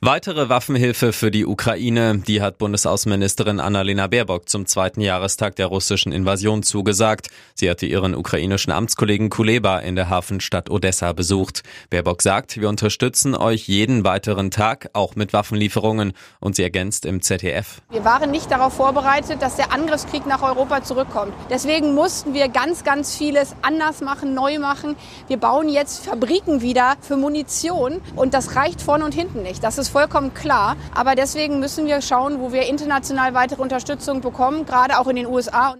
[0.00, 6.12] Weitere Waffenhilfe für die Ukraine, die hat Bundesaußenministerin Annalena Baerbock zum zweiten Jahrestag der russischen
[6.12, 7.28] Invasion zugesagt.
[7.54, 11.62] Sie hatte ihren ukrainischen Amtskollegen Kuleba in der Hafenstadt Odessa besucht.
[11.90, 16.12] Baerbock sagt, wir unterstützen euch jeden weiteren Tag, auch mit Waffenlieferungen.
[16.40, 17.80] Und sie ergänzt im ZDF.
[17.90, 21.32] Wir waren nicht darauf vorbereitet, dass der Angriffskrieg nach Europa zurückkommt.
[21.50, 24.96] Deswegen mussten wir ganz, ganz vieles anders machen, neu machen.
[25.28, 29.55] Wir bauen jetzt Fabriken wieder für Munition und das reicht vorne und hinten nicht.
[29.60, 30.76] Das ist vollkommen klar.
[30.94, 35.26] Aber deswegen müssen wir schauen, wo wir international weitere Unterstützung bekommen, gerade auch in den
[35.26, 35.74] USA.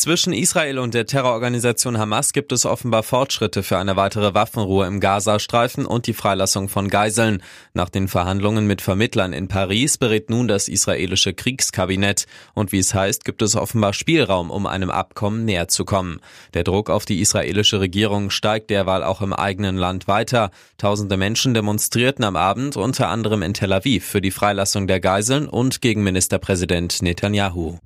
[0.00, 4.98] Zwischen Israel und der Terrororganisation Hamas gibt es offenbar Fortschritte für eine weitere Waffenruhe im
[4.98, 7.42] Gazastreifen und die Freilassung von Geiseln.
[7.74, 12.24] Nach den Verhandlungen mit Vermittlern in Paris berät nun das israelische Kriegskabinett.
[12.54, 16.20] Und wie es heißt, gibt es offenbar Spielraum, um einem Abkommen näher zu kommen.
[16.54, 20.50] Der Druck auf die israelische Regierung steigt derweil auch im eigenen Land weiter.
[20.78, 25.46] Tausende Menschen demonstrierten am Abend unter anderem in Tel Aviv für die Freilassung der Geiseln
[25.46, 27.76] und gegen Ministerpräsident Netanyahu.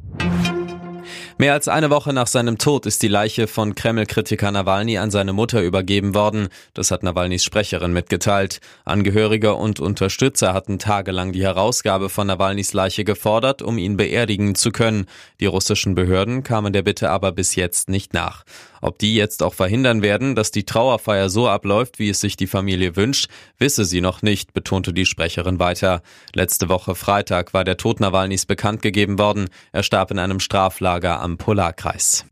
[1.36, 5.32] Mehr als eine Woche nach seinem Tod ist die Leiche von Kreml-Kritiker Nawalny an seine
[5.32, 6.46] Mutter übergeben worden.
[6.74, 8.60] Das hat Nawalnys Sprecherin mitgeteilt.
[8.84, 14.70] Angehörige und Unterstützer hatten tagelang die Herausgabe von Nawalnys Leiche gefordert, um ihn beerdigen zu
[14.70, 15.06] können.
[15.40, 18.44] Die russischen Behörden kamen der Bitte aber bis jetzt nicht nach.
[18.84, 22.46] Ob die jetzt auch verhindern werden, dass die Trauerfeier so abläuft, wie es sich die
[22.46, 26.02] Familie wünscht, wisse sie noch nicht, betonte die Sprecherin weiter.
[26.34, 29.48] Letzte Woche Freitag war der Tod Nawalnys bekannt gegeben worden.
[29.72, 32.26] Er starb in einem Straflager am Polarkreis.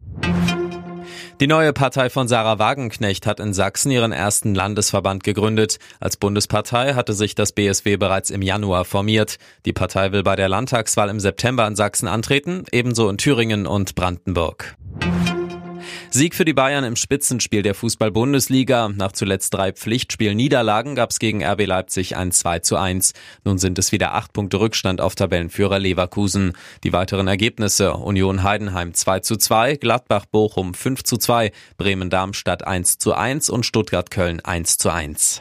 [1.41, 5.79] Die neue Partei von Sarah Wagenknecht hat in Sachsen ihren ersten Landesverband gegründet.
[6.01, 9.39] Als Bundespartei hatte sich das BSW bereits im Januar formiert.
[9.65, 13.95] Die Partei will bei der Landtagswahl im September in Sachsen antreten, ebenso in Thüringen und
[13.95, 14.77] Brandenburg.
[16.15, 18.91] Sieg für die Bayern im Spitzenspiel der Fußball-Bundesliga.
[18.91, 23.15] Nach zuletzt drei Pflichtspiel-Niederlagen gab es gegen RB Leipzig ein 2 zu 1.
[23.45, 26.53] Nun sind es wieder acht Punkte Rückstand auf Tabellenführer Leverkusen.
[26.85, 32.67] Die weiteren Ergebnisse Union Heidenheim 2 zu 2, Gladbach Bochum 5 zu 2, Bremen Darmstadt
[32.67, 35.41] 1 zu 1 und Stuttgart Köln 1 zu 1.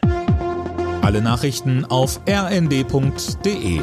[1.01, 3.81] Alle Nachrichten auf rnd.de